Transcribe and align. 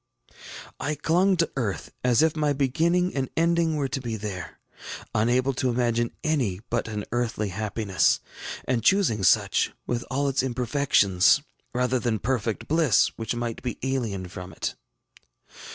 I 0.79 0.95
clung 0.95 1.37
to 1.37 1.51
earth 1.55 1.91
as 2.03 2.23
if 2.23 2.35
my 2.35 2.53
beginning 2.53 3.13
and 3.13 3.29
ending 3.37 3.75
were 3.75 3.87
to 3.89 4.01
be 4.01 4.17
there, 4.17 4.57
unable 5.13 5.53
to 5.53 5.69
imagine 5.69 6.09
any 6.23 6.59
but 6.71 6.87
an 6.87 7.05
earthly 7.11 7.49
happiness, 7.49 8.19
and 8.65 8.83
choosing 8.83 9.21
such, 9.21 9.73
with 9.85 10.03
all 10.09 10.27
its 10.27 10.41
imperfections, 10.41 11.43
rather 11.71 11.99
than 11.99 12.17
perfect 12.17 12.67
bliss 12.67 13.09
which 13.15 13.35
might 13.35 13.61
be 13.61 13.77
alien 13.83 14.27
from 14.27 14.51
it. 14.51 14.73